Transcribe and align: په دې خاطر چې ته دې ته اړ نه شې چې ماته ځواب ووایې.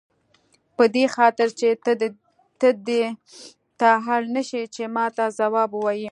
په 0.77 0.83
دې 0.95 1.05
خاطر 1.15 1.47
چې 1.59 1.67
ته 2.61 2.69
دې 2.87 3.03
ته 3.79 3.89
اړ 4.13 4.21
نه 4.35 4.41
شې 4.49 4.61
چې 4.75 4.83
ماته 4.95 5.25
ځواب 5.39 5.69
ووایې. 5.73 5.99